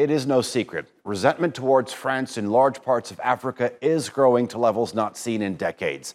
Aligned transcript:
It 0.00 0.10
is 0.10 0.26
no 0.26 0.40
secret. 0.40 0.88
Resentment 1.04 1.54
towards 1.54 1.92
France 1.92 2.38
in 2.38 2.50
large 2.50 2.82
parts 2.82 3.10
of 3.10 3.20
Africa 3.22 3.72
is 3.82 4.08
growing 4.08 4.48
to 4.48 4.56
levels 4.56 4.94
not 4.94 5.14
seen 5.18 5.42
in 5.42 5.56
decades. 5.56 6.14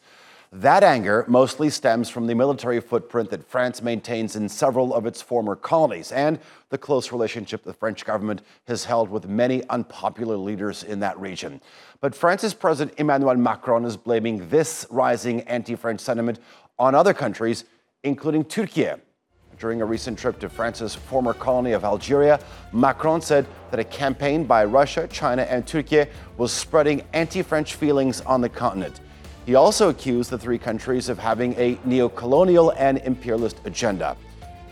That 0.52 0.82
anger 0.82 1.24
mostly 1.28 1.70
stems 1.70 2.10
from 2.10 2.26
the 2.26 2.34
military 2.34 2.80
footprint 2.80 3.30
that 3.30 3.48
France 3.48 3.84
maintains 3.84 4.36
in 4.36 4.50
several 4.50 4.92
of 4.92 5.06
its 5.06 5.22
former 5.22 5.56
colonies 5.56 6.12
and 6.12 6.40
the 6.70 6.80
close 6.80 7.12
relationship 7.12 7.64
the 7.64 7.74
French 7.74 8.06
government 8.06 8.42
has 8.68 8.86
held 8.86 9.08
with 9.08 9.28
many 9.28 9.64
unpopular 9.70 10.36
leaders 10.36 10.82
in 10.82 11.00
that 11.02 11.20
region. 11.20 11.62
But 12.02 12.16
France's 12.16 12.56
President 12.56 12.98
Emmanuel 12.98 13.36
Macron 13.36 13.86
is 13.86 13.98
blaming 13.98 14.50
this 14.50 14.88
rising 14.90 15.42
anti 15.42 15.76
French 15.76 16.00
sentiment 16.00 16.40
on 16.80 16.96
other 16.96 17.14
countries, 17.14 17.66
including 18.02 18.46
Turkey. 18.46 18.90
During 19.58 19.82
a 19.82 19.86
recent 19.86 20.20
trip 20.20 20.38
to 20.40 20.50
France's 20.50 20.94
former 20.94 21.34
colony 21.34 21.72
of 21.72 21.86
Algeria, 21.86 22.40
Macron 22.74 23.22
said 23.22 23.46
that 23.72 23.80
a 23.80 23.86
campaign 23.86 24.44
by 24.44 24.66
Russia, 24.66 25.08
China, 25.08 25.44
and 25.44 25.66
Turkey 25.66 26.06
was 26.38 26.52
spreading 26.52 27.04
anti 27.14 27.42
French 27.42 27.76
feelings 27.76 28.20
on 28.22 28.42
the 28.42 28.50
continent. 28.50 29.00
He 29.46 29.56
also 29.56 29.90
accused 29.90 30.30
the 30.30 30.38
three 30.38 30.58
countries 30.58 31.08
of 31.08 31.20
having 31.20 31.54
a 31.54 31.78
neo-colonial 31.86 32.72
and 32.72 32.98
imperialist 33.00 33.62
agenda. 33.64 34.18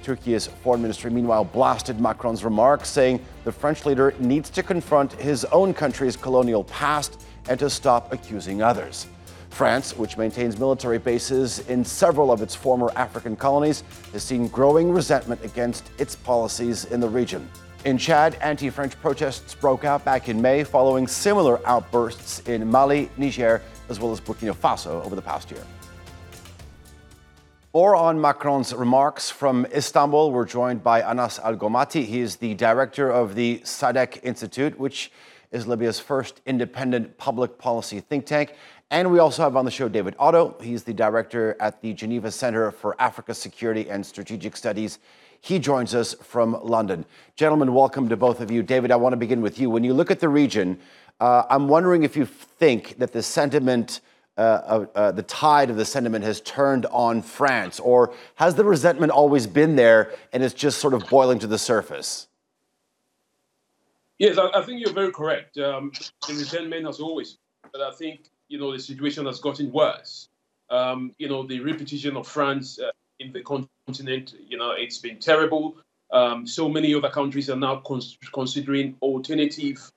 Turkey's 0.02 0.48
foreign 0.48 0.82
ministry, 0.82 1.10
meanwhile, 1.10 1.46
blasted 1.46 2.02
Macron's 2.02 2.44
remarks, 2.44 2.90
saying 2.90 3.24
the 3.46 3.52
French 3.54 3.86
leader 3.86 4.14
needs 4.20 4.50
to 4.50 4.64
confront 4.64 5.14
his 5.14 5.46
own 5.46 5.74
country's 5.74 6.18
colonial 6.18 6.66
past 6.66 7.22
and 7.48 7.58
to 7.60 7.70
stop 7.70 8.12
accusing 8.12 8.62
others. 8.62 9.08
France, 9.54 9.96
which 9.96 10.18
maintains 10.18 10.58
military 10.58 10.98
bases 10.98 11.60
in 11.70 11.86
several 11.86 12.32
of 12.32 12.42
its 12.42 12.56
former 12.56 12.92
African 12.96 13.36
colonies, 13.36 13.84
has 14.12 14.24
seen 14.24 14.48
growing 14.48 14.92
resentment 14.92 15.44
against 15.44 15.92
its 16.00 16.16
policies 16.16 16.86
in 16.86 17.00
the 17.00 17.08
region. 17.08 17.48
In 17.86 17.98
Chad, 17.98 18.36
anti 18.42 18.70
French 18.70 19.00
protests 19.02 19.54
broke 19.56 19.84
out 19.84 20.04
back 20.04 20.30
in 20.30 20.42
May 20.42 20.64
following 20.64 21.08
similar 21.08 21.60
outbursts 21.68 22.40
in 22.48 22.70
Mali, 22.70 23.10
Niger, 23.18 23.62
as 23.90 24.00
well 24.00 24.12
as 24.12 24.20
Burkina 24.20 24.56
Faso 24.56 25.04
over 25.06 25.16
the 25.16 25.22
past 25.22 25.52
year. 25.52 25.64
More 27.74 27.96
on 27.96 28.22
Macron's 28.22 28.74
remarks 28.74 29.30
from 29.30 29.66
Istanbul. 29.76 30.32
We're 30.32 30.46
joined 30.46 30.84
by 30.84 31.02
Anas 31.02 31.40
Al 31.40 31.56
Gomati. 31.58 32.06
He 32.06 32.20
is 32.22 32.36
the 32.36 32.54
director 32.54 33.10
of 33.10 33.36
the 33.36 33.60
Sadeq 33.66 34.20
Institute, 34.24 34.80
which 34.80 35.12
is 35.54 35.68
Libya's 35.68 36.00
first 36.00 36.42
independent 36.46 37.18
public 37.18 37.58
policy 37.58 38.00
think 38.00 38.26
tank. 38.26 38.56
And 38.90 39.12
we 39.12 39.20
also 39.20 39.44
have 39.44 39.56
on 39.56 39.66
the 39.66 39.72
show 39.72 39.88
David 39.88 40.16
Otto. 40.20 40.58
He's 40.62 40.84
the 40.84 40.94
director 40.94 41.56
at 41.60 41.82
the 41.82 41.94
Geneva 41.94 42.32
Center 42.32 42.72
for 42.72 43.00
Africa 43.00 43.34
Security 43.34 43.90
and 43.90 44.06
Strategic 44.06 44.58
Studies. 44.58 45.00
He 45.42 45.60
joins 45.60 45.94
us 45.94 46.14
from 46.16 46.58
London. 46.64 47.06
Gentlemen, 47.36 47.74
welcome 47.74 48.10
to 48.10 48.18
both 48.18 48.42
of 48.42 48.50
you. 48.50 48.64
David, 48.64 48.92
I 48.92 48.96
want 48.96 49.14
to 49.14 49.18
begin 49.18 49.42
with 49.42 49.60
you. 49.60 49.70
When 49.70 49.84
you 49.84 49.94
look 49.94 50.10
at 50.10 50.20
the 50.20 50.30
region, 50.30 50.80
uh, 51.20 51.44
I'm 51.50 51.68
wondering 51.68 52.04
if 52.04 52.18
you 52.18 52.26
think 52.26 52.98
that 52.98 53.12
the 53.12 53.22
sentiment, 53.22 54.02
uh, 54.38 54.86
uh, 54.96 55.12
the 55.12 55.24
tide 55.24 55.70
of 55.70 55.76
the 55.76 55.86
sentiment 55.86 56.24
has 56.24 56.42
turned 56.42 56.86
on 56.88 57.22
France, 57.22 57.80
or 57.80 58.14
has 58.36 58.56
the 58.56 58.64
resentment 58.64 59.12
always 59.12 59.46
been 59.46 59.76
there 59.76 60.14
and 60.32 60.44
it's 60.44 60.54
just 60.54 60.80
sort 60.80 60.94
of 60.94 61.08
boiling 61.10 61.40
to 61.40 61.48
the 61.48 61.60
surface? 61.60 62.28
Yes, 64.24 64.38
I, 64.38 64.50
I 64.58 64.62
think 64.62 64.80
you're 64.80 64.94
very 64.94 65.12
correct. 65.12 65.58
Um, 65.58 65.92
the 66.30 66.34
resentment 66.34 66.86
has 66.86 67.02
always, 67.02 67.38
but 67.74 67.82
I 67.82 67.92
think 67.92 68.30
you 68.48 68.58
know 68.58 68.72
the 68.72 68.80
situation 68.80 69.26
has 69.26 69.42
gotten 69.42 69.70
worse. 69.70 70.30
Um, 70.70 71.12
you 71.20 71.28
know 71.28 71.46
the 71.46 71.60
repetition 71.60 72.16
of 72.16 72.26
France 72.26 72.80
uh, 72.80 72.92
in 73.20 73.34
the 73.34 73.42
continent, 73.42 74.34
you 74.48 74.58
know, 74.58 74.72
it's 74.78 74.98
been 74.98 75.20
terrible. 75.20 75.76
Um, 76.12 76.48
so 76.48 76.70
many 76.70 76.96
other 76.96 77.10
countries 77.10 77.50
are 77.50 77.58
now 77.58 77.82
cons- 77.86 78.18
considering 78.32 78.96
alternative 79.02 79.92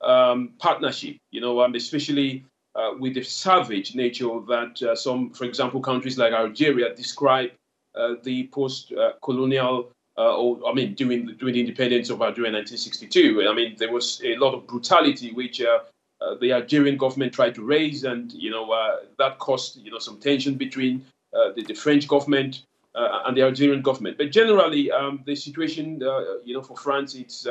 um, 0.00 0.50
partnership, 0.60 1.16
you 1.32 1.40
know, 1.40 1.60
um, 1.62 1.74
especially 1.74 2.44
uh, 2.76 2.90
with 3.00 3.14
the 3.14 3.24
savage 3.24 3.96
nature 3.96 4.38
that 4.46 4.80
uh, 4.80 4.94
some, 4.94 5.30
for 5.30 5.44
example, 5.44 5.80
countries 5.80 6.16
like 6.16 6.32
Algeria 6.32 6.94
describe 6.94 7.50
uh, 7.96 8.14
the 8.22 8.46
post-colonial, 8.48 9.90
uh, 10.18 10.36
or 10.36 10.60
I 10.68 10.74
mean, 10.74 10.94
during 10.94 11.26
the, 11.26 11.32
during 11.32 11.54
the 11.54 11.60
independence 11.60 12.10
of 12.10 12.20
Algeria 12.20 12.48
in 12.48 12.54
1962. 12.54 13.48
I 13.48 13.54
mean, 13.54 13.76
there 13.78 13.90
was 13.90 14.20
a 14.24 14.36
lot 14.36 14.54
of 14.54 14.66
brutality 14.66 15.32
which 15.32 15.60
uh, 15.60 15.80
uh, 16.20 16.34
the 16.40 16.52
Algerian 16.52 16.96
government 16.96 17.32
tried 17.32 17.54
to 17.54 17.64
raise, 17.64 18.04
and 18.04 18.32
you 18.32 18.50
know 18.50 18.98
that 19.18 19.38
caused 19.38 19.78
you 19.78 19.90
know 19.90 19.98
some 19.98 20.20
tension 20.20 20.54
between 20.54 21.04
the, 21.32 21.64
the, 21.66 21.74
French 21.74 22.06
government 22.06 22.62
and 22.94 23.36
the 23.36 23.42
Algerian 23.42 23.80
government. 23.80 24.18
But 24.18 24.30
generally, 24.32 24.90
um, 24.90 25.22
the 25.24 25.34
situation, 25.34 26.00
you 26.44 26.54
know, 26.54 26.62
for 26.62 26.76
France, 26.76 27.14
it's 27.14 27.46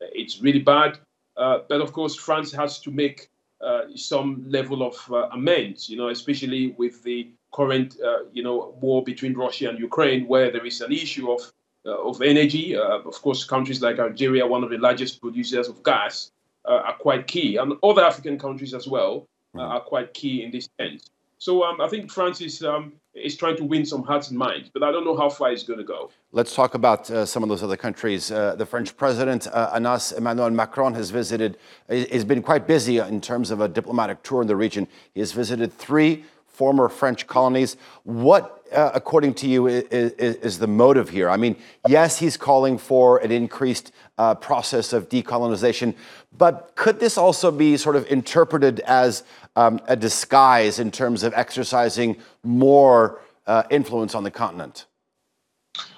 it's 0.00 0.40
really 0.40 0.60
bad. 0.60 0.98
Uh, 1.36 1.60
but 1.68 1.80
of 1.80 1.92
course, 1.92 2.16
France 2.16 2.50
has 2.52 2.80
to 2.80 2.90
make 2.90 3.28
uh, 3.60 3.82
some 3.94 4.44
level 4.48 4.82
of 4.82 4.96
uh, 5.12 5.28
amends, 5.32 5.88
you 5.88 5.96
know, 5.96 6.08
especially 6.08 6.74
with 6.78 7.02
the 7.04 7.28
current, 7.52 7.96
you 8.32 8.42
know, 8.42 8.74
war 8.80 9.02
between 9.04 9.34
Russia 9.34 9.68
and 9.68 9.78
Ukraine, 9.78 10.26
where 10.26 10.50
there 10.50 10.66
is 10.66 10.80
an 10.80 10.92
issue 10.92 11.30
of 11.30 11.40
of 11.84 12.20
energy. 12.22 12.76
of 12.76 13.22
course, 13.22 13.44
countries 13.44 13.80
like 13.80 13.98
Algeria, 13.98 14.46
one 14.46 14.62
of 14.64 14.70
the 14.70 14.78
largest 14.78 15.20
producers 15.20 15.68
of 15.68 15.82
gas, 15.82 16.30
are 16.64 16.96
quite 16.98 17.26
key, 17.26 17.56
and 17.56 17.74
other 17.82 18.04
African 18.04 18.38
countries 18.38 18.74
as 18.74 18.86
well 18.86 19.26
mm-hmm. 19.54 19.60
are 19.60 19.80
quite 19.80 20.12
key 20.14 20.42
in 20.42 20.50
this 20.50 20.68
sense. 20.78 21.10
So 21.38 21.62
um, 21.62 21.80
I 21.80 21.88
think 21.88 22.10
France 22.10 22.40
is 22.40 22.64
um, 22.64 22.94
is 23.14 23.36
trying 23.36 23.56
to 23.56 23.64
win 23.64 23.86
some 23.86 24.02
hearts 24.02 24.28
and 24.28 24.38
minds, 24.38 24.70
but 24.74 24.82
I 24.82 24.90
don't 24.90 25.04
know 25.04 25.16
how 25.16 25.30
far 25.30 25.52
it's 25.52 25.62
going 25.62 25.78
to 25.78 25.84
go. 25.84 26.10
Let's 26.32 26.54
talk 26.54 26.74
about 26.74 27.08
uh, 27.10 27.24
some 27.24 27.44
of 27.44 27.48
those 27.48 27.62
other 27.62 27.76
countries. 27.76 28.30
Uh, 28.30 28.56
the 28.56 28.66
French 28.66 28.96
president, 28.96 29.46
uh, 29.46 29.70
Anas 29.72 30.12
Emmanuel 30.12 30.50
Macron, 30.50 30.94
has 30.94 31.10
visited, 31.10 31.56
has 31.88 32.24
been 32.24 32.42
quite 32.42 32.66
busy 32.66 32.98
in 32.98 33.20
terms 33.20 33.52
of 33.52 33.60
a 33.60 33.68
diplomatic 33.68 34.22
tour 34.24 34.42
in 34.42 34.48
the 34.48 34.56
region. 34.56 34.88
He 35.14 35.20
has 35.20 35.30
visited 35.32 35.72
three 35.72 36.24
former 36.58 36.88
French 36.88 37.28
colonies. 37.28 37.76
What, 38.02 38.66
uh, 38.72 38.90
according 38.92 39.34
to 39.34 39.48
you, 39.48 39.68
is, 39.68 40.12
is, 40.12 40.58
the 40.58 40.66
motive 40.66 41.08
here? 41.08 41.30
I 41.30 41.36
mean, 41.36 41.54
yes, 41.86 42.18
he's 42.18 42.36
calling 42.36 42.78
for 42.78 43.18
an 43.18 43.30
increased 43.30 43.92
uh, 44.18 44.34
process 44.34 44.92
of 44.92 45.08
decolonization, 45.08 45.94
but 46.36 46.72
could 46.74 46.98
this 46.98 47.16
also 47.16 47.52
be 47.52 47.76
sort 47.76 47.94
of 47.94 48.10
interpreted 48.10 48.80
as 48.80 49.22
um, 49.54 49.78
a 49.86 49.94
disguise 49.94 50.80
in 50.80 50.90
terms 50.90 51.22
of 51.22 51.32
exercising 51.34 52.16
more 52.42 53.20
uh, 53.46 53.62
influence 53.70 54.16
on 54.16 54.24
the 54.24 54.30
continent? 54.32 54.86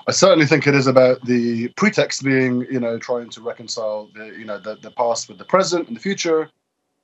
I 0.07 0.13
certainly 0.13 0.45
think 0.45 0.67
it 0.67 0.75
is 0.75 0.87
about 0.87 1.25
the 1.25 1.69
pretext 1.69 2.23
being, 2.23 2.67
you 2.71 2.81
know, 2.81 2.99
trying 2.99 3.31
to 3.31 3.41
reconcile 3.41 4.11
the, 4.15 4.27
you 4.27 4.45
know, 4.45 4.59
the, 4.59 4.77
the 4.77 4.91
past 4.91 5.31
with 5.31 5.39
the 5.39 5.45
present 5.47 5.89
and 5.89 5.97
the 5.97 6.01
future. 6.01 6.51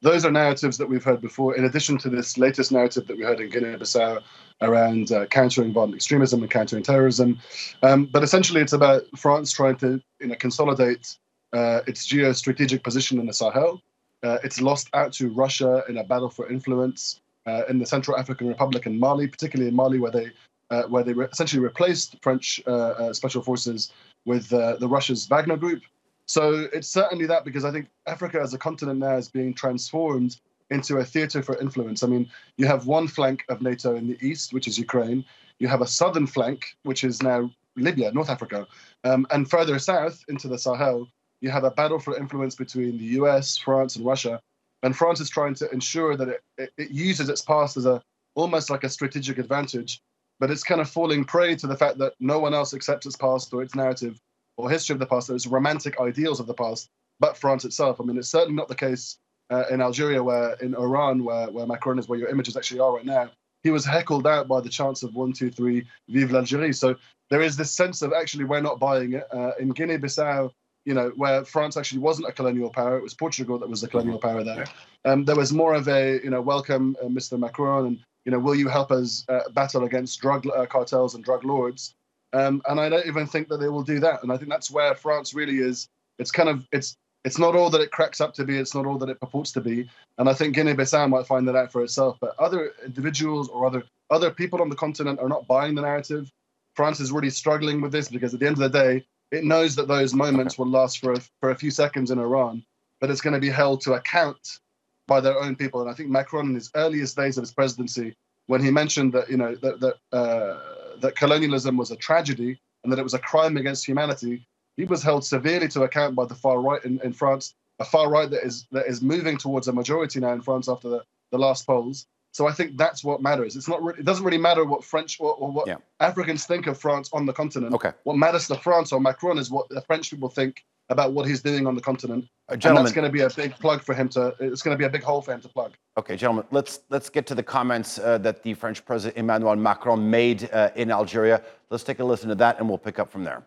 Those 0.03 0.25
are 0.25 0.31
narratives 0.31 0.77
that 0.79 0.89
we've 0.89 1.05
heard 1.05 1.21
before, 1.21 1.57
in 1.57 1.65
addition 1.65 1.97
to 1.99 2.11
this 2.11 2.37
latest 2.37 2.71
narrative 2.71 3.07
that 3.07 3.17
we 3.17 3.23
heard 3.23 3.41
in 3.41 3.51
Guinea-Bissau 3.51 4.23
around 4.61 5.11
uh, 5.11 5.27
countering 5.27 5.73
violent 5.73 5.95
extremism 5.95 6.43
and 6.43 6.51
countering 6.51 6.83
terrorism. 6.83 7.39
Um, 7.83 8.07
but 8.07 8.23
essentially, 8.23 8.61
it's 8.61 8.73
about 8.73 9.05
France 9.17 9.53
trying 9.53 9.77
to, 9.77 10.01
you 10.21 10.27
know, 10.29 10.35
consolidate 10.37 11.17
uh, 11.53 11.81
its 11.87 12.07
geostrategic 12.07 12.83
position 12.83 13.19
in 13.19 13.27
the 13.27 13.33
Sahel 13.33 13.81
uh, 14.23 14.39
it's 14.43 14.61
lost 14.61 14.89
out 14.95 15.13
to 15.13 15.29
Russia 15.29 15.85
in 15.89 15.99
a 15.99 16.05
battle 16.05 16.31
for 16.31 16.51
influence 16.51 17.21
uh, 17.47 17.63
in 17.69 17.79
the 17.79 17.87
Central 17.87 18.17
African 18.17 18.49
Republic 18.49 18.87
and 18.87 18.99
Mali, 18.99 19.29
particularly 19.29 19.69
in 19.69 19.77
Mali, 19.77 19.99
where 19.99 20.11
they 20.11 20.31
uh, 20.71 20.83
where 20.85 21.05
they 21.05 21.13
re- 21.13 21.29
essentially 21.31 21.63
replaced 21.63 22.17
French 22.23 22.61
uh, 22.67 23.13
special 23.13 23.41
forces 23.41 23.93
with 24.25 24.49
the 24.49 24.89
Russia's 24.89 25.27
Wagner 25.27 25.57
Group. 25.57 25.83
So 26.27 26.69
it's 26.73 26.89
certainly 26.89 27.27
that 27.27 27.45
because 27.45 27.65
I 27.65 27.71
think 27.71 27.89
Africa 28.07 28.41
as 28.41 28.53
a 28.53 28.59
continent 28.59 28.99
now 28.99 29.17
is 29.17 29.29
being 29.29 29.55
transformed 29.55 30.39
into 30.71 30.97
a 30.97 31.05
theater 31.05 31.43
for 31.43 31.59
influence. 31.61 32.03
I 32.03 32.09
mean, 32.09 32.29
you 32.57 32.67
have 32.67 32.87
one 32.87 33.07
flank 33.07 33.45
of 33.49 33.63
NATO 33.63 33.95
in 33.95 34.09
the 34.09 34.19
east, 34.21 34.53
which 34.53 34.67
is 34.67 34.79
Ukraine. 34.79 35.25
You 35.61 35.69
have 35.69 35.81
a 35.81 35.87
southern 35.87 36.27
flank, 36.27 36.65
which 36.83 37.05
is 37.05 37.23
now 37.23 37.51
Libya, 37.77 38.11
North 38.13 38.31
Africa, 38.31 38.67
um, 39.05 39.27
and 39.31 39.49
further 39.49 39.79
south 39.79 40.25
into 40.29 40.49
the 40.49 40.59
Sahel, 40.59 41.07
you 41.41 41.51
have 41.51 41.65
a 41.65 41.71
battle 41.71 41.99
for 41.99 42.17
influence 42.17 42.55
between 42.55 42.99
the 42.99 43.05
US, 43.21 43.57
France, 43.57 43.97
and 43.97 44.05
Russia. 44.05 44.41
And 44.83 44.97
France 44.97 45.21
is 45.21 45.31
trying 45.31 45.55
to 45.57 45.71
ensure 45.71 46.17
that 46.17 46.29
it, 46.29 46.43
it, 46.59 46.73
it 46.79 46.91
uses 46.91 47.29
its 47.29 47.43
past 47.43 47.77
as 47.77 47.87
a 47.87 48.03
almost 48.35 48.71
like 48.71 48.85
a 48.85 48.89
strategic 48.89 49.39
advantage, 49.39 50.03
but 50.39 50.51
it's 50.51 50.63
kind 50.63 50.81
of 50.81 50.91
falling 50.91 51.25
prey 51.25 51.57
to 51.57 51.67
the 51.67 51.77
fact 51.77 51.99
that 51.99 52.15
no 52.21 52.39
one 52.39 52.53
else 52.53 52.75
accepts 52.75 53.07
its 53.07 53.17
past 53.17 53.53
or 53.53 53.63
its 53.63 53.75
narrative 53.75 54.21
or 54.57 54.71
history 54.71 54.95
of 54.95 55.01
the 55.01 55.07
past, 55.07 55.29
those 55.29 55.47
romantic 55.47 56.01
ideals 56.01 56.41
of 56.41 56.47
the 56.47 56.55
past, 56.55 56.89
but 57.21 57.37
France 57.37 57.65
itself. 57.65 58.01
I 58.01 58.05
mean, 58.05 58.19
it's 58.19 58.29
certainly 58.29 58.55
not 58.55 58.69
the 58.69 58.75
case 58.75 59.19
uh, 59.51 59.65
in 59.71 59.81
Algeria, 59.81 60.23
where 60.23 60.55
in 60.55 60.75
Oran, 60.75 61.25
where, 61.25 61.51
where 61.51 61.67
Macron 61.67 61.99
is, 61.99 62.09
where 62.09 62.19
your 62.19 62.29
images 62.29 62.57
actually 62.57 62.81
are 62.81 62.95
right 62.95 63.05
now. 63.05 63.31
He 63.63 63.71
was 63.71 63.85
heckled 63.85 64.27
out 64.27 64.49
by 64.49 64.61
the 64.61 64.69
chants 64.69 65.03
of 65.03 65.15
one, 65.15 65.33
two, 65.33 65.51
three, 65.51 65.87
Vive 66.09 66.31
l'Algérie. 66.31 66.75
So 66.75 66.97
there 67.31 67.43
is 67.43 67.57
this 67.57 67.73
sense 67.73 68.03
of 68.03 68.13
actually 68.13 68.45
we're 68.45 68.61
not 68.61 68.79
buying 68.79 69.15
it. 69.15 69.27
Uh, 69.33 69.53
in 69.59 69.71
Guinea-Bissau, 69.71 70.51
you 70.85 70.95
know, 70.95 71.13
where 71.17 71.45
France 71.45 71.77
actually 71.77 71.99
wasn't 71.99 72.29
a 72.29 72.33
colonial 72.33 72.71
power, 72.71 72.97
it 72.97 73.03
was 73.03 73.15
Portugal 73.15 73.59
that 73.59 73.69
was 73.69 73.81
the 73.81 73.89
colonial 73.89 74.19
power 74.19 74.45
there. 74.45 74.67
Um, 75.05 75.25
there 75.25 75.35
was 75.35 75.53
more 75.53 75.75
of 75.75 75.89
a, 75.89 76.21
you 76.23 76.31
know, 76.31 76.41
welcome, 76.41 76.97
uh, 77.03 77.07
Mr. 77.07 77.39
Macron, 77.39 77.87
and 77.87 77.99
you 78.25 78.33
know, 78.33 78.39
will 78.39 78.55
you 78.55 78.69
help 78.69 78.91
us 78.91 79.25
uh, 79.29 79.49
battle 79.53 79.85
against 79.85 80.21
drug 80.21 80.47
uh, 80.47 80.67
cartels 80.67 81.15
and 81.15 81.25
drug 81.25 81.45
lords? 81.45 81.95
Um, 82.37 82.61
and 82.69 82.79
I 82.79 82.91
don't 82.91 83.07
even 83.07 83.27
think 83.27 83.49
that 83.49 83.61
they 83.61 83.69
will 83.69 83.83
do 83.83 83.99
that. 84.01 84.23
And 84.23 84.31
I 84.31 84.37
think 84.37 84.51
that's 84.51 84.71
where 84.71 84.95
France 84.95 85.33
really 85.33 85.59
is. 85.59 85.89
It's 86.19 86.31
kind 86.31 86.49
of 86.49 86.67
it's 86.71 86.97
it's 87.25 87.39
not 87.39 87.57
all 87.57 87.71
that 87.71 87.81
it 87.81 87.91
cracks 87.91 88.21
up 88.21 88.35
to 88.35 88.45
be. 88.45 88.59
It's 88.59 88.75
not 88.75 88.87
all 88.87 88.99
that 88.99 89.09
it 89.09 89.19
purports 89.19 89.53
to 89.53 89.61
be. 89.61 89.89
And 90.19 90.29
I 90.29 90.35
think 90.35 90.55
Guinea-Bissau 90.55 91.09
might 91.09 91.27
find 91.27 91.49
that 91.49 91.57
out 91.57 91.73
for 91.73 91.83
itself. 91.83 92.19
But 92.21 92.39
other 92.39 92.73
individuals 92.85 93.49
or 93.49 93.67
other 93.67 93.85
other 94.11 94.31
people 94.31 94.61
on 94.61 94.69
the 94.69 94.77
continent 94.77 95.19
are 95.19 95.29
not 95.29 95.47
buying 95.47 95.75
the 95.75 95.83
narrative. 95.83 96.31
France 96.75 97.01
is 97.01 97.11
really 97.11 97.31
struggling 97.31 97.81
with 97.81 97.91
this 97.91 98.09
because 98.09 98.35
at 98.35 98.41
the 98.41 98.47
end 98.47 98.61
of 98.61 98.71
the 98.71 98.79
day, 98.85 99.05
it 99.31 99.45
knows 99.45 99.75
that 99.77 99.89
those 99.89 100.13
moments 100.13 100.59
will 100.59 100.69
last 100.69 100.99
for 100.99 101.15
a, 101.15 101.21
for 101.41 101.51
a 101.51 101.57
few 101.57 101.71
seconds 101.71 102.11
in 102.11 102.19
Oran, 102.19 102.63
but 103.01 103.11
it's 103.11 103.23
going 103.23 103.35
to 103.35 103.41
be 103.41 103.49
held 103.49 103.81
to 103.83 103.95
account 103.95 104.61
by 105.07 105.21
their 105.21 105.41
own 105.41 105.57
people. 105.57 105.81
And 105.81 105.91
I 105.91 105.95
think 105.95 106.11
Macron, 106.11 106.51
in 106.51 106.55
his 106.55 106.71
earliest 106.75 107.17
days 107.17 107.39
of 107.39 107.43
his 107.43 107.53
presidency, 107.53 108.15
when 108.47 108.63
he 108.63 108.71
mentioned 108.71 109.15
that 109.15 109.31
you 109.31 109.39
know 109.39 109.55
that 109.57 109.81
that, 109.81 109.97
uh, 110.13 110.59
that 111.01 111.17
colonialism 111.17 111.77
was 111.77 111.91
a 111.91 111.97
tragedy 111.97 112.61
and 112.83 112.93
that 112.93 112.99
it 112.99 113.03
was 113.03 113.15
a 113.15 113.19
crime 113.19 113.57
against 113.57 113.87
humanity, 113.87 114.47
he 114.77 114.85
was 114.85 115.03
held 115.03 115.25
severely 115.25 115.69
to 115.69 115.83
account 115.83 116.15
by 116.15 116.25
the 116.25 116.35
far 116.35 116.61
right 116.61 116.85
in, 116.85 117.01
in 117.03 117.13
France, 117.13 117.55
a 117.79 117.85
far 117.85 118.09
right 118.11 118.31
that 118.31 118.45
is 118.45 118.67
that 118.73 118.87
is 118.87 119.03
moving 119.03 119.37
towards 119.37 119.69
a 119.69 119.73
majority 119.73 120.21
now 120.21 120.33
in 120.33 120.41
France 120.41 120.69
after 120.69 120.89
the, 120.89 121.03
the 121.31 121.39
last 121.39 121.67
polls. 121.67 122.07
So 122.33 122.47
I 122.47 122.53
think 122.53 122.77
that's 122.77 123.03
what 123.03 123.23
matters. 123.23 123.57
It's 123.57 123.69
not. 123.69 123.83
Re- 123.83 123.95
it 123.99 124.05
doesn't 124.05 124.25
really 124.25 124.39
matter 124.39 124.65
what 124.65 124.85
French 124.85 125.19
or, 125.21 125.35
or 125.35 125.51
what 125.51 125.67
yeah. 125.67 125.77
Africans 126.01 126.45
think 126.45 126.67
of 126.67 126.79
France 126.79 127.09
on 127.13 127.25
the 127.25 127.33
continent. 127.33 127.75
Okay. 127.75 127.93
What 128.05 128.19
matters 128.19 128.47
to 128.49 128.57
France 128.57 128.93
or 128.93 129.01
Macron 129.01 129.39
is 129.39 129.51
what 129.51 129.69
the 129.71 129.81
French 129.81 130.11
people 130.11 130.29
think 130.29 130.65
about 130.89 131.13
what 131.13 131.27
he's 131.27 131.43
doing 131.43 131.67
on 131.67 131.75
the 131.75 131.81
continent. 131.81 132.27
Uh, 132.49 132.53
and 132.53 132.77
that's 132.77 132.93
going 132.93 133.05
to 133.05 133.13
be 133.13 133.23
a 133.23 133.31
big 133.31 133.55
plug 133.59 133.83
for 133.83 133.95
him 133.95 134.09
to. 134.11 134.35
It's 134.39 134.63
going 134.63 134.75
to 134.75 134.79
be 134.79 134.85
a 134.85 134.91
big 134.91 135.03
hole 135.03 135.21
for 135.21 135.33
him 135.33 135.41
to 135.41 135.49
plug. 135.49 135.73
Okay, 135.99 136.17
gentlemen, 136.17 136.45
let's 136.51 136.81
let's 136.91 137.09
get 137.11 137.27
to 137.27 137.35
the 137.35 137.43
comments 137.43 137.99
uh, 137.99 138.19
that 138.19 138.43
the 138.43 138.55
French 138.55 138.85
President 138.85 139.19
Emmanuel 139.19 139.57
Macron 139.57 140.09
made 140.09 140.49
uh, 140.53 140.71
in 140.77 140.91
Algeria. 140.91 141.43
Let's 141.71 141.85
take 141.85 141.99
a 141.99 142.05
listen 142.05 142.29
to 142.29 142.35
that, 142.37 142.59
and 142.59 142.69
we'll 142.69 142.79
pick 142.79 142.99
up 142.99 143.11
from 143.11 143.25
there. 143.25 143.43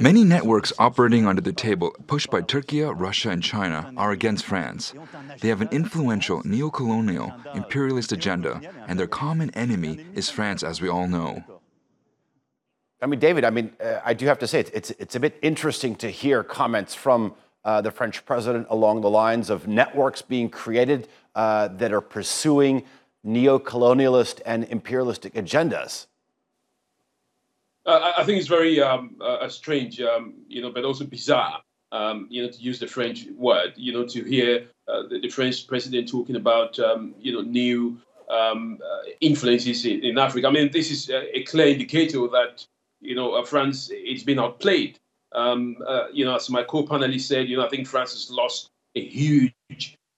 Many 0.00 0.24
networks 0.24 0.72
operating 0.80 1.26
under 1.26 1.40
the 1.40 1.52
table, 1.52 1.94
pushed 2.08 2.28
by 2.28 2.40
Turkey, 2.40 2.82
Russia, 2.82 3.30
and 3.30 3.42
China, 3.42 3.92
are 3.96 4.10
against 4.10 4.44
France. 4.44 4.94
They 5.40 5.48
have 5.48 5.60
an 5.60 5.68
influential 5.70 6.42
neo-colonial, 6.44 7.32
imperialist 7.54 8.10
agenda, 8.10 8.60
and 8.88 8.98
their 8.98 9.06
common 9.06 9.50
enemy 9.50 10.04
is 10.14 10.28
France, 10.28 10.64
as 10.64 10.80
we 10.80 10.88
all 10.88 11.06
know. 11.06 11.44
I 13.00 13.06
mean, 13.06 13.20
David, 13.20 13.44
I 13.44 13.50
mean, 13.50 13.72
uh, 13.82 14.00
I 14.04 14.12
do 14.14 14.26
have 14.26 14.38
to 14.40 14.46
say, 14.46 14.60
it's, 14.60 14.70
it's, 14.70 14.90
it's, 14.90 15.14
a 15.14 15.20
bit 15.20 15.38
interesting 15.40 15.94
to 15.96 16.10
hear 16.10 16.42
comments 16.42 16.94
from 16.94 17.34
uh, 17.64 17.80
the 17.80 17.92
French 17.92 18.24
president 18.24 18.66
along 18.70 19.02
the 19.02 19.10
lines 19.10 19.50
of 19.50 19.68
networks 19.68 20.20
being 20.20 20.48
created 20.50 21.08
uh, 21.36 21.68
that 21.68 21.92
are 21.92 22.00
pursuing 22.00 22.82
neo 23.22 23.58
colonialist 23.58 24.40
and 24.44 24.64
imperialistic 24.64 25.34
agendas. 25.34 26.06
Uh, 27.86 28.12
I 28.18 28.24
think 28.24 28.38
it's 28.38 28.48
very 28.48 28.82
um, 28.82 29.16
uh, 29.20 29.48
strange, 29.48 30.00
um, 30.00 30.34
you 30.48 30.60
know, 30.60 30.70
but 30.70 30.84
also 30.84 31.04
bizarre, 31.04 31.62
um, 31.92 32.26
you 32.28 32.42
know, 32.42 32.50
to 32.50 32.58
use 32.58 32.80
the 32.80 32.86
French 32.86 33.26
word, 33.36 33.72
you 33.76 33.92
know, 33.92 34.04
to 34.06 34.24
hear 34.24 34.66
uh, 34.88 35.02
the, 35.08 35.20
the, 35.20 35.28
French 35.28 35.66
president 35.66 36.08
talking 36.08 36.36
about, 36.36 36.78
um, 36.80 37.14
you 37.18 37.32
know, 37.32 37.40
new 37.40 37.98
um, 38.28 38.78
uh, 38.84 39.10
influences 39.20 39.86
in, 39.86 40.04
in, 40.04 40.18
Africa. 40.18 40.48
I 40.48 40.50
mean, 40.50 40.70
this 40.70 40.90
is 40.90 41.08
a 41.10 41.42
clear 41.44 41.68
indicator 41.68 42.28
that, 42.28 42.66
you 43.00 43.14
know, 43.14 43.34
uh, 43.34 43.44
France 43.44 43.90
it's 43.92 44.22
been 44.22 44.38
outplayed. 44.38 44.98
Um, 45.32 45.76
uh, 45.86 46.06
you 46.12 46.24
know, 46.24 46.36
as 46.36 46.48
my 46.48 46.62
co-panelist 46.62 47.22
said, 47.22 47.48
you 47.48 47.56
know, 47.58 47.66
I 47.66 47.68
think 47.68 47.86
France 47.86 48.12
has 48.12 48.30
lost 48.30 48.68
a 48.94 49.04
huge 49.04 49.54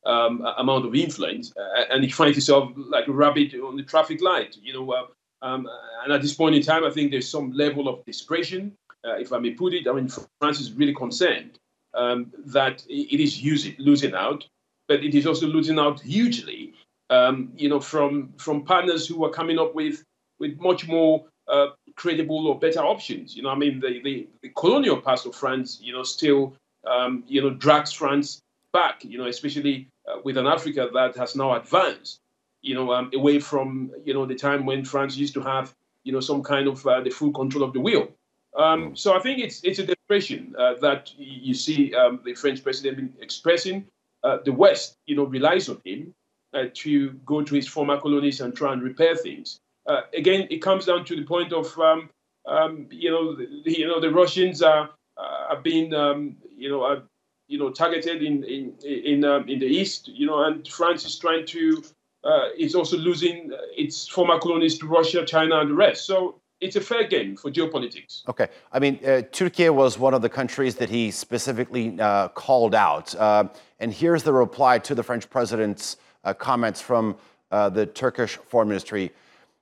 amount 0.07 0.87
of 0.87 0.95
influence, 0.95 1.53
and 1.91 2.03
he 2.05 2.11
finds 2.11 2.37
himself 2.37 2.73
like 2.77 3.09
a 3.09 3.13
rabbit 3.13 3.53
on 3.55 3.77
the 3.77 3.83
traffic 3.83 4.23
light. 4.23 4.57
You 4.63 4.73
know, 4.73 5.09
um, 5.43 5.69
and 6.05 6.13
at 6.13 6.23
this 6.23 6.35
point 6.35 6.55
in 6.55 6.63
time, 6.63 6.85
I 6.85 6.91
think 6.91 7.11
there's 7.11 7.29
some 7.29 7.53
level 7.53 7.89
of 7.89 8.05
desperation, 8.05 8.73
uh, 9.05 9.17
if 9.17 9.33
I 9.33 9.39
may 9.39 9.53
put 9.53 9.75
it. 9.75 9.89
I 9.89 9.93
mean, 9.93 10.09
France 10.41 10.61
is 10.61 10.73
really 10.73 10.95
concerned 10.95 11.59
um, 11.95 12.33
that 12.47 12.85
it 12.89 13.21
is 13.21 13.43
using, 13.43 13.75
losing 13.79 14.15
out, 14.15 14.47
but 14.89 15.03
it 15.03 15.15
is 15.15 15.27
also 15.27 15.47
losing 15.47 15.79
out 15.79 16.01
hugely, 16.01 16.75
um, 17.09 17.53
you 17.57 17.69
know, 17.69 17.81
from 17.81 18.33
from 18.37 18.65
partners 18.65 19.07
who 19.07 19.25
are 19.25 19.31
coming 19.31 19.59
up 19.59 19.75
with 19.75 20.03
with 20.39 20.59
much 20.61 20.87
more 20.87 21.25
uh, 21.49 21.69
credible 22.03 22.49
or 22.49 22.59
better 22.59 22.81
options. 22.81 23.37
You 23.37 23.43
know, 23.43 23.51
I 23.51 23.59
mean, 23.63 23.81
the, 23.81 24.01
the, 24.03 24.29
the 24.43 24.51
colonial 24.63 25.01
past 25.01 25.27
of 25.27 25.35
France, 25.35 25.79
you 25.83 25.93
know, 25.93 26.03
still, 26.03 26.55
um, 26.87 27.25
you 27.27 27.41
know, 27.43 27.51
drags 27.51 27.93
France 27.93 28.41
back. 28.73 29.05
You 29.05 29.19
know, 29.19 29.27
especially 29.27 29.89
uh, 30.09 30.19
with 30.25 30.37
an 30.37 30.47
Africa 30.47 30.89
that 30.95 31.17
has 31.17 31.37
now 31.37 31.55
advanced 31.55 32.21
you 32.63 32.75
know, 32.75 32.93
um, 32.93 33.11
away 33.15 33.39
from 33.39 33.91
you 34.05 34.15
know 34.15 34.27
the 34.27 34.35
time 34.35 34.67
when 34.67 34.85
France 34.85 35.17
used 35.17 35.35
to 35.35 35.41
have 35.41 35.75
you 36.05 36.13
know 36.13 36.21
some 36.21 36.43
kind 36.43 36.69
of 36.69 36.87
uh, 36.87 37.01
the 37.01 37.11
full 37.11 37.33
control 37.33 37.65
of 37.65 37.73
the 37.73 37.81
wheel. 37.81 38.09
Um, 38.57 38.91
mm. 38.91 38.99
so 38.99 39.17
I 39.17 39.21
think 39.21 39.39
it's 39.39 39.63
it's 39.65 39.79
a 39.79 39.87
desperation 39.87 40.55
uh, 40.59 40.75
that 40.81 41.13
you 41.17 41.55
see 41.55 41.95
um, 41.95 42.21
the 42.25 42.35
French 42.35 42.63
president 42.63 43.15
expressing. 43.21 43.87
Uh, 44.23 44.39
the 44.45 44.53
West, 44.53 44.97
you 45.07 45.17
know, 45.17 45.25
relies 45.25 45.71
on 45.71 45.81
him 45.83 46.13
uh, 46.53 46.65
to 46.75 47.13
go 47.25 47.43
to 47.43 47.55
his 47.55 47.67
former 47.67 47.99
colonies 47.99 48.43
and 48.43 48.55
try 48.55 48.73
and 48.75 48.83
repair 48.83 49.17
things. 49.17 49.61
Uh, 49.87 50.03
again, 50.15 50.47
it 50.51 50.59
comes 50.59 50.87
down 50.87 51.05
to 51.05 51.17
the 51.17 51.25
point 51.25 51.53
of 51.53 51.77
um, 51.79 52.11
um, 52.47 52.87
you 52.91 53.11
know 53.11 53.35
the, 53.35 53.47
you 53.65 53.87
know 53.87 54.01
the 54.01 54.11
Russians 54.11 54.63
are 54.63 54.91
are 55.17 55.61
being 55.63 55.93
um, 55.95 56.37
you 56.57 56.69
know 56.69 56.83
are, 56.83 57.03
you 57.49 57.59
know 57.59 57.71
targeted 57.71 58.23
in 58.23 58.45
in 58.45 58.75
in, 58.85 59.25
in 59.25 59.59
the 59.59 59.67
east, 59.67 60.09
you 60.09 60.27
know, 60.27 60.45
and 60.45 60.67
France 60.69 61.05
is 61.05 61.19
trying 61.19 61.47
to 61.47 61.83
uh, 62.25 62.49
it's 62.57 62.75
also 62.75 62.97
losing 62.97 63.53
uh, 63.53 63.57
its 63.77 64.07
former 64.07 64.39
colonies 64.39 64.79
to 64.79 64.87
Russia, 64.87 65.25
China, 65.25 65.61
and 65.61 65.71
the 65.71 65.75
rest. 65.75 66.05
So 66.05 66.41
it's 66.61 66.77
a 66.77 66.81
fair 66.81 67.07
game 67.07 67.37
for 67.37 67.51
geopolitics. 67.51 68.29
Okay. 68.29 68.49
I 68.73 68.79
mean, 68.79 69.01
uh, 69.05 69.23
Turkey 69.33 69.71
was 69.71 69.99
one 69.99 70.13
of 70.13 70.21
the 70.21 70.29
countries 70.29 70.75
that 70.77 70.91
he 70.91 71.11
specifically 71.11 71.99
uh, 71.99 72.29
called 72.29 72.75
out. 72.75 73.15
Uh, 73.15 73.45
and 73.79 73.93
here's 73.93 74.23
the 74.23 74.33
reply 74.33 74.79
to 74.81 74.95
the 74.95 75.03
French 75.03 75.29
president's 75.31 75.97
uh, 76.25 76.35
comments 76.35 76.81
from 76.81 77.17
uh, 77.51 77.71
the 77.71 77.87
Turkish 77.87 78.37
foreign 78.37 78.69
ministry. 78.69 79.11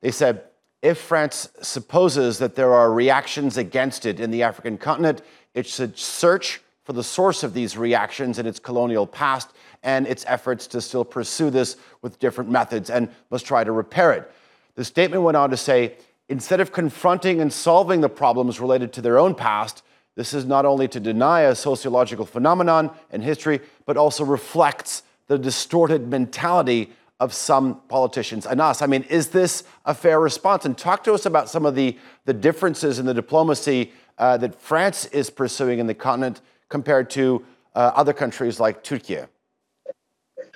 They 0.01 0.11
said, 0.11 0.45
if 0.81 0.99
France 0.99 1.49
supposes 1.61 2.39
that 2.39 2.55
there 2.55 2.73
are 2.73 2.93
reactions 2.93 3.57
against 3.57 4.07
it 4.07 4.21
in 4.21 4.31
the 4.31 4.45
African 4.45 4.79
continent, 4.79 5.23
it 5.55 5.67
should 5.67 5.99
search 5.99 6.61
for 6.85 6.93
the 6.93 7.03
source 7.03 7.43
of 7.43 7.53
these 7.53 7.77
reactions 7.77 8.39
in 8.39 8.47
its 8.47 8.59
colonial 8.59 9.07
past 9.07 9.51
and 9.83 10.07
its 10.07 10.25
efforts 10.29 10.67
to 10.69 10.81
still 10.81 11.05
pursue 11.05 11.51
this 11.51 11.77
with 12.01 12.19
different 12.19 12.51
methods 12.51 12.91
and 12.91 13.09
must 13.31 13.45
try 13.45 13.65
to 13.65 13.73
repair 13.73 14.13
it. 14.13 14.31
The 14.77 14.85
statement 14.85 15.23
went 15.23 15.37
on 15.37 15.51
to 15.51 15.57
say 15.57 15.97
instead 16.29 16.61
of 16.61 16.73
confronting 16.73 17.41
and 17.41 17.53
solving 17.53 18.01
the 18.01 18.09
problems 18.09 18.61
related 18.61 18.93
to 18.95 19.03
their 19.03 19.19
own 19.19 19.35
past, 19.35 19.83
this 20.15 20.33
is 20.33 20.45
not 20.45 20.65
only 20.65 20.89
to 20.89 21.01
deny 21.01 21.43
a 21.43 21.55
sociological 21.55 22.25
phenomenon 22.25 22.91
in 23.13 23.21
history, 23.21 23.61
but 23.87 23.97
also 23.97 24.25
reflects 24.25 25.03
the 25.27 25.39
distorted 25.39 26.09
mentality 26.09 26.93
of 27.21 27.35
some 27.35 27.81
politicians. 27.89 28.47
Anas, 28.47 28.81
I 28.81 28.87
mean, 28.87 29.03
is 29.05 29.29
this 29.29 29.65
a 29.85 29.95
fair 29.95 30.21
response? 30.21 30.65
And 30.65 30.79
talk 30.79 31.03
to 31.05 31.13
us 31.13 31.27
about 31.27 31.49
some 31.49 31.67
of 31.67 31.75
the, 31.75 31.97
the 32.27 32.33
differences 32.33 32.99
in 32.99 33.07
the 33.07 33.15
diplomacy 33.15 33.93
uh, 34.19 34.37
that 34.39 34.61
France 34.61 35.07
is 35.07 35.31
pursuing 35.31 35.79
in 35.79 35.87
the 35.87 35.95
continent 35.95 36.41
compared 36.69 37.11
to 37.11 37.45
uh, 37.75 37.93
other 37.95 38.13
countries 38.13 38.61
like 38.61 38.85
Turkey. 38.85 39.19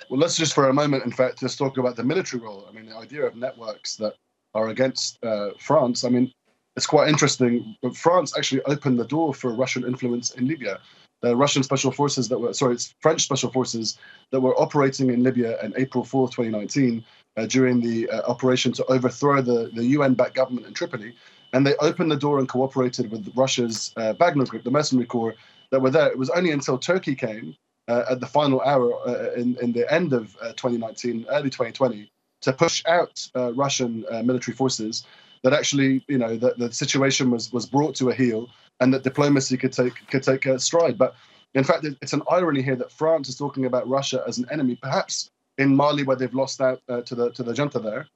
Well, 0.09 0.19
let's 0.19 0.37
just 0.37 0.53
for 0.53 0.69
a 0.69 0.73
moment, 0.73 1.05
in 1.05 1.11
fact, 1.11 1.39
just 1.39 1.57
talk 1.57 1.77
about 1.77 1.95
the 1.95 2.03
military 2.03 2.41
role. 2.41 2.65
I 2.69 2.73
mean, 2.73 2.85
the 2.85 2.95
idea 2.95 3.25
of 3.25 3.35
networks 3.35 3.95
that 3.97 4.13
are 4.53 4.69
against 4.69 5.23
uh, 5.23 5.49
France. 5.59 6.03
I 6.03 6.09
mean, 6.09 6.31
it's 6.75 6.85
quite 6.85 7.09
interesting. 7.09 7.75
But 7.81 7.95
France 7.95 8.37
actually 8.37 8.61
opened 8.63 8.99
the 8.99 9.05
door 9.05 9.33
for 9.33 9.53
Russian 9.53 9.83
influence 9.85 10.31
in 10.31 10.47
Libya. 10.47 10.79
Russian 11.31 11.63
special 11.63 11.91
forces 11.91 12.27
that 12.29 12.39
were, 12.39 12.53
sorry, 12.53 12.73
it's 12.75 12.93
French 12.99 13.23
special 13.23 13.51
forces 13.51 13.97
that 14.31 14.41
were 14.41 14.55
operating 14.59 15.09
in 15.09 15.23
Libya 15.23 15.57
in 15.63 15.73
April 15.77 16.03
4th, 16.03 16.31
2019, 16.31 17.03
uh, 17.37 17.45
during 17.45 17.79
the 17.79 18.09
uh, 18.09 18.21
operation 18.27 18.71
to 18.73 18.85
overthrow 18.85 19.41
the, 19.41 19.71
the 19.73 19.85
UN 19.97 20.13
backed 20.13 20.35
government 20.35 20.67
in 20.67 20.73
Tripoli. 20.73 21.13
And 21.53 21.65
they 21.65 21.75
opened 21.77 22.11
the 22.11 22.17
door 22.17 22.39
and 22.39 22.47
cooperated 22.47 23.11
with 23.11 23.31
Russia's 23.35 23.93
uh, 23.95 24.13
Wagner 24.13 24.45
group, 24.45 24.63
the 24.63 24.71
mercenary 24.71 25.05
corps 25.05 25.35
that 25.71 25.81
were 25.81 25.91
there. 25.91 26.07
It 26.07 26.17
was 26.17 26.29
only 26.31 26.51
until 26.51 26.77
Turkey 26.77 27.15
came 27.15 27.55
uh, 27.87 28.03
at 28.09 28.19
the 28.19 28.27
final 28.27 28.61
hour 28.61 28.93
uh, 29.07 29.33
in, 29.33 29.57
in 29.61 29.71
the 29.71 29.91
end 29.91 30.13
of 30.13 30.35
uh, 30.41 30.53
2019, 30.53 31.25
early 31.29 31.49
2020, 31.49 32.09
to 32.43 32.53
push 32.53 32.83
out 32.87 33.27
uh, 33.35 33.53
Russian 33.53 34.05
uh, 34.11 34.23
military 34.23 34.55
forces, 34.55 35.05
that 35.43 35.53
actually, 35.53 36.03
you 36.07 36.17
know, 36.17 36.37
the, 36.37 36.53
the 36.57 36.71
situation 36.71 37.31
was 37.31 37.51
was 37.51 37.65
brought 37.65 37.95
to 37.95 38.09
a 38.09 38.13
heel, 38.13 38.49
and 38.79 38.93
that 38.93 39.03
diplomacy 39.03 39.57
could 39.57 39.73
take 39.73 39.95
could 40.07 40.23
take 40.23 40.45
a 40.45 40.59
stride. 40.59 40.97
But 40.97 41.15
in 41.53 41.63
fact, 41.63 41.85
it's 42.01 42.13
an 42.13 42.23
irony 42.29 42.61
here 42.61 42.75
that 42.75 42.91
France 42.91 43.29
is 43.29 43.35
talking 43.35 43.65
about 43.65 43.87
Russia 43.87 44.23
as 44.27 44.37
an 44.37 44.45
enemy, 44.51 44.75
perhaps 44.75 45.29
in 45.57 45.75
Mali 45.75 46.03
where 46.03 46.15
they've 46.15 46.33
lost 46.33 46.61
out 46.61 46.81
uh, 46.89 47.01
to 47.01 47.15
the 47.15 47.31
to 47.31 47.43
the 47.43 47.53
junta 47.53 47.79
there. 47.79 48.07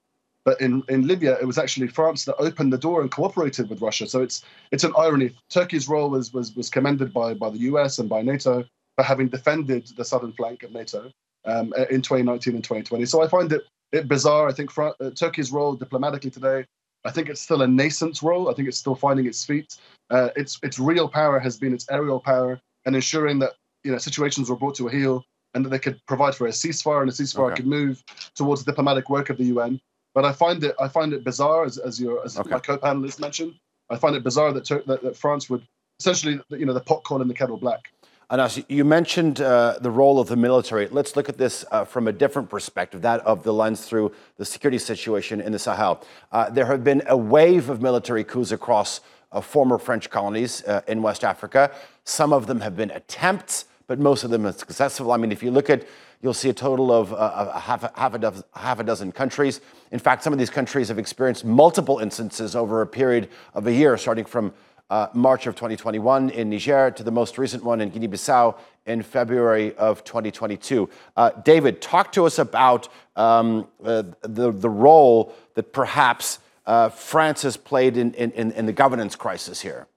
But 0.43 0.62
in, 0.62 0.81
in 0.88 1.05
Libya, 1.05 1.38
it 1.41 1.46
was 1.46 1.57
actually 1.57 1.88
France 1.89 2.24
that 2.24 2.38
opened 2.38 2.72
the 2.72 2.77
door 2.77 3.01
and 3.01 3.12
cooperated 3.12 3.69
with 3.69 3.81
Russia. 3.81 4.07
So 4.07 4.22
it's 4.22 4.43
it's 4.72 4.86
an 4.86 4.93
irony. 4.98 5.36
Turkey's 5.50 5.89
role 5.89 6.10
was 6.10 6.34
was 6.34 6.55
was 6.55 6.69
commended 6.69 7.13
by 7.13 7.34
by 7.34 7.50
the 7.50 7.60
US 7.72 8.00
and 8.00 8.07
by 8.07 8.22
NATO, 8.22 8.63
for 8.96 9.03
having 9.03 9.27
defended 9.27 9.88
the 9.96 10.05
southern 10.05 10.31
flank 10.31 10.63
of 10.63 10.72
NATO 10.72 11.12
um, 11.46 11.74
in 11.89 12.01
2019 12.01 12.55
and 12.55 12.63
2020. 12.63 13.05
So 13.05 13.22
I 13.24 13.27
find 13.27 13.51
it, 13.51 13.63
it 13.91 14.08
bizarre. 14.08 14.48
I 14.48 14.51
think 14.51 14.77
uh, 14.77 14.91
Turkey's 15.15 15.51
role 15.51 15.75
diplomatically 15.75 16.29
today, 16.29 16.65
I 17.06 17.12
think 17.12 17.29
it's 17.29 17.41
still 17.41 17.62
a 17.62 17.67
nascent 17.67 18.22
role. 18.22 18.50
I 18.50 18.53
think 18.53 18.67
it's 18.67 18.77
still 18.77 18.96
finding 18.96 19.25
its 19.25 19.46
feet. 19.46 19.77
Uh, 20.10 20.29
its 20.36 20.60
its 20.63 20.79
real 20.79 21.08
power 21.08 21.39
has 21.39 21.58
been 21.58 21.74
its 21.74 21.86
aerial 21.89 22.20
power 22.20 22.60
and 22.86 22.96
ensuring 22.96 23.39
that 23.39 23.53
you 23.84 23.91
know 23.91 23.98
situations 23.98 24.50
were 24.50 24.56
brought 24.56 24.75
to 24.75 24.88
a 24.88 24.91
heel 24.91 25.24
and 25.53 25.63
that 25.63 25.70
they 25.70 25.79
could 25.79 26.00
provide 26.08 26.36
for 26.36 26.48
a 26.48 26.51
ceasefire 26.51 27.01
and 27.01 27.10
a 27.10 27.13
ceasefire 27.13 27.48
Okay. 27.51 27.58
could 27.58 27.67
move 27.67 28.03
towards 28.36 28.63
the 28.63 28.72
diplomatic 28.72 29.10
work 29.10 29.29
of 29.29 29.38
the 29.38 29.46
UN. 29.46 29.79
But 30.13 30.25
I 30.25 30.32
find 30.34 30.63
it 30.63 30.75
I 30.79 30.88
find 30.88 31.13
it 31.13 31.24
bizarre, 31.24 31.63
as, 31.65 31.77
as 31.77 32.00
your 32.00 32.24
as 32.25 32.38
Okay. 32.38 32.50
my 32.50 32.60
co-panelist 32.60 33.20
mentioned, 33.20 33.56
I 33.89 33.98
find 33.98 34.15
it 34.15 34.24
bizarre 34.24 34.51
that, 34.53 34.65
Tur- 34.65 34.84
that 34.88 35.01
that 35.03 35.15
France 35.15 35.50
would 35.50 35.65
essentially 36.00 36.39
you 36.50 36.65
know 36.65 36.74
the 36.74 36.82
pot 36.82 37.03
calling 37.03 37.27
the 37.27 37.34
kettle 37.34 37.58
black. 37.58 37.91
Anas, 38.29 38.60
you 38.67 38.84
mentioned 38.84 39.39
uh, 39.39 39.79
the 39.79 39.89
role 39.89 40.19
of 40.19 40.27
the 40.27 40.36
military. 40.36 40.89
Let's 40.89 41.15
look 41.15 41.29
at 41.29 41.38
this 41.38 41.63
uh, 41.72 41.86
from 41.86 42.10
a 42.10 42.12
different 42.12 42.50
perspective, 42.50 43.01
that 43.03 43.22
of 43.22 43.43
the 43.43 43.53
lens 43.53 43.86
through 43.86 44.12
the 44.36 44.43
security 44.43 44.79
situation 44.79 45.39
in 45.39 45.53
the 45.53 45.60
Sahel. 45.60 46.03
Uh, 46.34 46.50
there 46.50 46.65
have 46.65 46.84
been 46.84 47.03
a 47.07 47.15
wave 47.15 47.69
of 47.69 47.81
military 47.81 48.25
coups 48.25 48.51
across 48.51 49.00
uh, 49.31 49.39
former 49.39 49.77
French 49.77 50.10
colonies 50.10 50.62
uh, 50.65 50.81
in 50.89 51.01
West 51.01 51.24
Africa. 51.24 51.72
Some 52.03 52.34
of 52.34 52.48
them 52.48 52.60
have 52.60 52.75
been 52.75 52.91
attempts, 52.91 53.63
but 53.88 53.98
most 53.98 54.25
of 54.25 54.29
them 54.29 54.46
are 54.46 54.51
successful. 54.51 55.13
I 55.13 55.17
mean, 55.17 55.31
if 55.31 55.41
you 55.41 55.50
look 55.50 55.69
at, 55.69 55.88
you'll 56.22 56.34
see 56.34 56.50
a 56.50 56.53
total 56.53 56.91
of 56.91 57.13
uh, 57.13 57.51
a 57.53 57.60
half, 57.62 57.96
half, 57.96 58.13
a 58.13 58.19
dozen, 58.19 58.43
half 58.53 58.79
a 58.81 58.84
dozen 58.84 59.13
countries. 59.13 59.62
In 59.91 60.00
fact, 60.00 60.22
some 60.22 60.34
of 60.34 60.39
these 60.39 60.50
countries 60.50 60.89
have 60.89 61.00
experienced 61.00 61.46
multiple 61.46 62.00
instances 62.00 62.57
over 62.57 62.81
a 62.81 62.88
period 62.88 63.29
of 63.53 63.67
a 63.67 63.72
year, 63.72 63.96
starting 63.96 64.25
from 64.25 64.53
uh, 64.89 65.08
March 65.13 65.48
of 65.48 65.56
2021 65.56 66.29
in 66.29 66.50
Niger 66.50 66.91
to 66.91 67.03
the 67.03 67.12
most 67.12 67.38
recent 67.38 67.63
one 67.63 67.82
in 67.82 67.89
Guinea 67.89 68.08
Bissau 68.08 68.58
in 68.86 69.01
February 69.01 69.75
of 69.75 70.03
2022. 70.03 70.89
Uh, 71.15 71.32
David, 71.44 71.82
talk 71.82 72.12
to 72.13 72.25
us 72.25 72.39
about 72.39 72.88
um, 73.15 73.67
uh, 73.84 74.03
the, 74.22 74.51
the 74.51 74.70
role 74.70 75.36
that 75.56 75.74
perhaps 75.74 76.39
uh, 76.65 76.89
France 76.89 77.41
has 77.41 77.58
played 77.58 77.98
in, 77.98 78.13
in, 78.13 78.51
in 78.51 78.65
the 78.65 78.74
governance 78.74 79.15
crisis 79.15 79.62
here. 79.62 79.88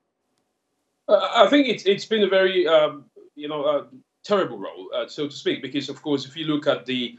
Uh, 1.08 1.28
I 1.34 1.48
think 1.48 1.66
it's 1.66 1.84
it's 1.86 2.06
been 2.06 2.22
a 2.22 2.28
very 2.28 2.68
um, 2.68 3.04
you 3.34 3.48
know 3.48 3.64
uh, 3.64 3.84
terrible 4.22 4.58
role, 4.58 4.88
so 5.08 5.26
to 5.26 5.34
speak, 5.34 5.60
because 5.60 5.88
of 5.88 6.00
course, 6.02 6.24
if 6.24 6.36
you 6.36 6.46
look 6.46 6.68
at 6.68 6.86
the 6.86 7.18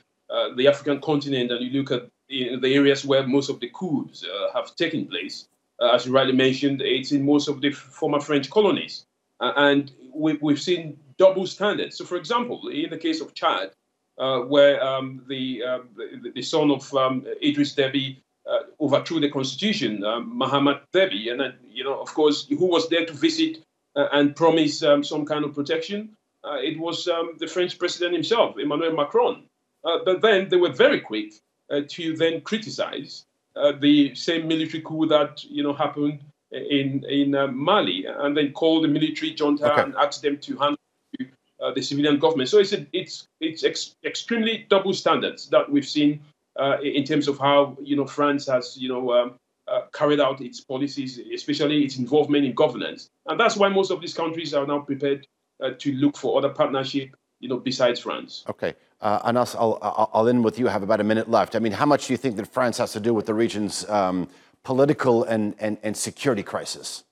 the 0.55 0.67
African 0.69 1.01
continent 1.01 1.51
and 1.51 1.61
you 1.61 1.81
look 1.81 1.91
at 1.91 2.09
the, 2.29 2.73
areas 2.73 3.03
where 3.03 3.27
most 3.27 3.49
of 3.49 3.59
the 3.59 3.69
coups 3.73 4.23
have 4.53 4.73
taken 4.77 5.07
place, 5.07 5.49
uh, 5.81 5.95
as 5.95 6.05
you 6.05 6.13
rightly 6.13 6.33
mentioned, 6.33 6.81
it's 6.81 7.11
in 7.11 7.25
most 7.25 7.47
of 7.47 7.61
the 7.61 7.71
former 7.71 8.19
French 8.19 8.49
colonies, 8.49 9.05
uh, 9.39 9.53
and 9.57 9.91
we, 10.13 10.37
we've 10.41 10.61
seen 10.61 10.97
double 11.17 11.47
standards. 11.47 11.97
So, 11.97 12.05
for 12.05 12.17
example, 12.17 12.67
in 12.67 12.89
the 12.89 12.97
case 12.97 13.19
of 13.19 13.33
Chad, 13.33 13.71
uh, 14.17 14.39
where 14.41 14.83
um, 14.83 15.23
the, 15.27 15.63
uh, 15.63 15.79
the 15.95 16.31
the 16.35 16.41
son 16.41 16.69
of 16.71 16.93
um, 16.93 17.25
Idris 17.43 17.73
Deby 17.75 18.17
uh, 18.49 18.59
overthrew 18.79 19.19
the 19.19 19.29
constitution, 19.29 20.03
um, 20.03 20.37
Muhammad 20.37 20.79
Deby, 20.93 21.31
and 21.31 21.39
then 21.39 21.53
you 21.67 21.83
know, 21.83 21.99
of 21.99 22.13
course, 22.13 22.47
who 22.47 22.65
was 22.65 22.87
there 22.89 23.05
to 23.05 23.13
visit 23.13 23.63
uh, 23.95 24.07
and 24.13 24.35
promise 24.35 24.83
um, 24.83 25.03
some 25.03 25.25
kind 25.25 25.43
of 25.43 25.55
protection? 25.55 26.15
Uh, 26.43 26.57
it 26.57 26.79
was 26.79 27.07
um, 27.07 27.35
the 27.39 27.47
French 27.47 27.77
president 27.77 28.13
himself, 28.13 28.57
Emmanuel 28.57 28.95
Macron. 28.95 29.43
Uh, 29.83 29.99
but 30.05 30.21
then 30.21 30.49
they 30.49 30.57
were 30.57 30.71
very 30.71 30.99
quick 30.99 31.33
uh, 31.71 31.81
to 31.87 32.15
then 32.15 32.41
criticize 32.41 33.25
uh, 33.55 33.73
the 33.79 34.15
same 34.15 34.47
military 34.47 34.81
coup 34.81 35.05
that 35.07 35.43
you 35.43 35.63
know 35.63 35.73
happened 35.73 36.19
in 36.51 37.03
in 37.05 37.35
uh, 37.35 37.47
Mali, 37.47 38.05
and 38.05 38.35
then 38.35 38.51
call 38.53 38.81
the 38.81 38.87
military 38.87 39.31
junta 39.31 39.71
Okay. 39.71 39.81
and 39.81 39.95
ask 39.95 40.21
them 40.21 40.37
to 40.37 40.57
hand 40.57 40.77
to 41.19 41.25
uh, 41.61 41.73
the 41.73 41.81
civilian 41.81 42.19
government. 42.19 42.49
So 42.49 42.59
it's 42.59 42.73
a, 42.73 42.85
it's 42.93 43.27
it's 43.39 43.63
ex- 43.63 43.95
extremely 44.03 44.65
double 44.69 44.93
standards 44.93 45.47
that 45.49 45.69
we've 45.71 45.87
seen 45.87 46.19
uh, 46.59 46.77
in 46.81 47.03
terms 47.03 47.27
of 47.27 47.37
how 47.37 47.77
you 47.81 47.95
know 47.95 48.05
France 48.05 48.47
has 48.47 48.77
you 48.77 48.89
know 48.89 49.11
um, 49.13 49.35
uh, 49.67 49.81
carried 49.93 50.19
out 50.19 50.41
its 50.41 50.61
policies, 50.61 51.19
especially 51.33 51.83
its 51.83 51.97
involvement 51.97 52.45
in 52.45 52.53
governance, 52.53 53.09
and 53.27 53.39
that's 53.39 53.55
why 53.55 53.69
most 53.69 53.91
of 53.91 54.01
these 54.01 54.13
countries 54.13 54.53
are 54.53 54.65
now 54.67 54.79
prepared 54.79 55.27
uh, 55.63 55.71
to 55.77 55.93
look 55.93 56.17
for 56.17 56.37
other 56.37 56.49
partnership, 56.49 57.15
you 57.39 57.47
know, 57.47 57.57
besides 57.57 57.99
France. 57.99 58.43
Okay. 58.49 58.73
Uh, 59.01 59.19
Anas, 59.23 59.55
I'll, 59.55 60.27
end 60.27 60.43
with 60.43 60.59
you. 60.59 60.69
I 60.69 60.71
have 60.71 60.83
about 60.83 61.01
a 61.01 61.03
minute 61.03 61.29
left. 61.29 61.55
I 61.55 61.59
mean, 61.59 61.71
how 61.71 61.87
much 61.87 62.07
do 62.07 62.13
you 62.13 62.17
think 62.17 62.35
that 62.35 62.47
France 62.47 62.77
has 62.77 62.93
to 62.93 62.99
do 62.99 63.15
with 63.15 63.25
the 63.25 63.33
region's 63.33 63.89
um, 63.89 64.29
political 64.63 65.23
and, 65.23 65.97
security 65.97 66.43
crisis? 66.43 67.03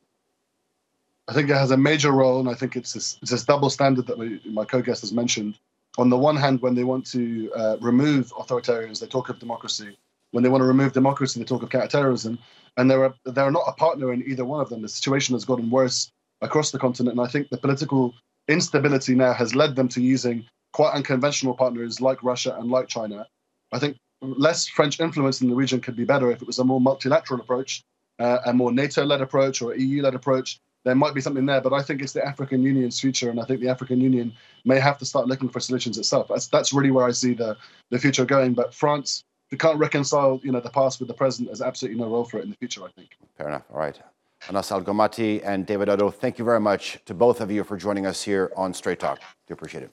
I 1.27 1.33
think 1.33 1.49
it 1.49 1.55
has 1.55 1.71
a 1.71 1.77
major 1.77 2.11
role, 2.11 2.39
and 2.39 2.49
I 2.49 2.53
think 2.53 2.75
it's 2.75 2.93
this, 2.93 3.43
double 3.43 3.69
standard 3.69 4.05
that 4.07 4.17
my 4.45 4.65
co-guest 4.65 5.01
has 5.01 5.11
mentioned. 5.11 5.57
On 5.97 6.09
the 6.09 6.17
one 6.17 6.35
hand, 6.35 6.61
when 6.61 6.75
they 6.75 6.83
want 6.83 7.05
to 7.07 7.51
uh, 7.55 7.77
remove 7.81 8.31
authoritarians, 8.33 8.99
they 8.99 9.07
talk 9.07 9.29
of 9.29 9.39
democracy. 9.39 9.97
When 10.31 10.43
they 10.43 10.49
want 10.49 10.61
to 10.61 10.67
remove 10.67 10.93
democracy, 10.93 11.39
they 11.39 11.45
talk 11.45 11.63
of 11.63 11.71
counterterrorism. 11.71 12.37
And 12.77 12.89
they're 12.89 13.13
they're 13.25 13.51
not 13.51 13.63
a 13.67 13.73
partner 13.73 14.13
in 14.13 14.23
either 14.27 14.45
one 14.45 14.61
of 14.61 14.69
them. 14.69 14.83
The 14.83 14.89
situation 14.89 15.33
has 15.33 15.43
gotten 15.43 15.71
worse 15.71 16.11
across 16.41 16.69
the 16.71 16.77
continent, 16.77 17.17
and 17.17 17.27
I 17.27 17.29
think 17.29 17.49
the 17.49 17.57
political 17.57 18.13
instability 18.47 19.15
now 19.15 19.33
has 19.33 19.55
led 19.55 19.75
them 19.75 19.87
to 19.89 20.01
using 20.01 20.45
quite 20.73 20.93
unconventional 20.93 21.53
partners 21.53 22.01
like 22.01 22.23
Russia 22.23 22.55
and 22.59 22.69
like 22.69 22.87
China. 22.87 23.27
I 23.71 23.79
think 23.79 23.97
less 24.21 24.67
French 24.67 24.99
influence 24.99 25.41
in 25.41 25.49
the 25.49 25.55
region 25.55 25.79
could 25.79 25.95
be 25.95 26.05
better 26.05 26.31
if 26.31 26.41
it 26.41 26.47
was 26.47 26.59
a 26.59 26.63
more 26.63 26.81
multilateral 26.81 27.39
approach, 27.39 27.83
uh, 28.19 28.39
a 28.45 28.53
more 28.53 28.71
NATO-led 28.71 29.21
approach 29.21 29.61
or 29.61 29.75
EU-led 29.75 30.15
approach 30.15 30.59
there 30.85 30.95
might 30.95 31.13
be 31.13 31.21
something 31.21 31.45
there, 31.45 31.61
but 31.61 31.73
I 31.73 31.81
think 31.81 32.01
it's 32.01 32.13
the 32.13 32.25
African 32.25 32.63
Union's 32.63 32.99
future, 32.99 33.29
and 33.29 33.39
I 33.39 33.43
think 33.43 33.59
the 33.59 33.69
African 33.69 33.99
Union 33.99 34.33
may 34.65 34.79
have 34.79 34.97
to 34.99 35.05
start 35.05 35.27
looking 35.27 35.49
for 35.49 35.59
solutions 35.59 35.97
itself. 35.97 36.27
That's 36.29 36.47
that's 36.47 36.73
really 36.73 36.91
where 36.91 37.05
I 37.05 37.11
see 37.11 37.33
the 37.33 37.57
the 37.89 37.99
future 37.99 38.25
going. 38.25 38.53
But 38.53 38.73
France, 38.73 39.23
you 39.51 39.57
can't 39.57 39.77
reconcile, 39.77 40.39
you 40.43 40.51
know, 40.51 40.59
the 40.59 40.69
past 40.69 40.99
with 40.99 41.07
the 41.07 41.13
present, 41.13 41.49
there's 41.49 41.61
absolutely 41.61 41.99
no 41.99 42.07
role 42.07 42.23
for 42.23 42.39
it 42.39 42.43
in 42.43 42.49
the 42.49 42.55
future. 42.55 42.83
I 42.83 42.91
think. 42.91 43.09
Fair 43.37 43.47
enough. 43.47 43.63
All 43.71 43.79
right. 43.79 43.99
Anas 44.47 44.71
Al 44.71 44.81
Gomati 44.81 45.41
and 45.43 45.65
David 45.65 45.89
Otto, 45.89 46.09
thank 46.09 46.39
you 46.39 46.45
very 46.45 46.61
much 46.61 46.97
to 47.05 47.13
both 47.13 47.41
of 47.41 47.51
you 47.51 47.65
for 47.65 47.75
joining 47.75 48.05
us 48.05 48.23
here 48.23 48.53
on 48.55 48.73
Straight 48.73 48.97
Talk. 48.97 49.19
Do 49.47 49.53
appreciate 49.53 49.83
it. 49.83 49.91